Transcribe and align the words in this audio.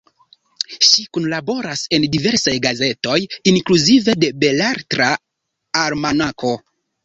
Ŝi 0.87 1.03
kunlaboras 1.17 1.83
en 1.99 2.07
diversaj 2.15 2.55
gazetoj, 2.65 3.19
inkluzive 3.53 4.19
de 4.25 4.33
Beletra 4.47 5.15
Almanako. 5.87 6.57